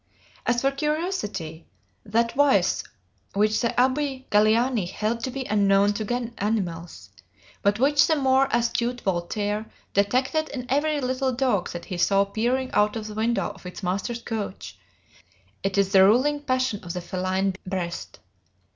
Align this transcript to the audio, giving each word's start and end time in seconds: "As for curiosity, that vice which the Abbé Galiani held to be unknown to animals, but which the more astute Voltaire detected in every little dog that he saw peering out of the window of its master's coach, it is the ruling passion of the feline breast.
"As 0.47 0.61
for 0.61 0.71
curiosity, 0.71 1.67
that 2.03 2.31
vice 2.31 2.83
which 3.35 3.61
the 3.61 3.67
Abbé 3.77 4.25
Galiani 4.29 4.89
held 4.89 5.19
to 5.23 5.29
be 5.29 5.45
unknown 5.45 5.93
to 5.93 6.31
animals, 6.39 7.11
but 7.61 7.77
which 7.79 8.07
the 8.07 8.15
more 8.15 8.49
astute 8.51 9.01
Voltaire 9.01 9.67
detected 9.93 10.49
in 10.49 10.65
every 10.69 10.99
little 11.01 11.31
dog 11.31 11.69
that 11.69 11.85
he 11.85 11.99
saw 11.99 12.25
peering 12.25 12.71
out 12.71 12.95
of 12.95 13.05
the 13.05 13.13
window 13.13 13.49
of 13.51 13.67
its 13.67 13.83
master's 13.83 14.23
coach, 14.23 14.75
it 15.61 15.77
is 15.77 15.91
the 15.91 16.03
ruling 16.03 16.39
passion 16.41 16.83
of 16.83 16.93
the 16.93 17.01
feline 17.01 17.53
breast. 17.67 18.17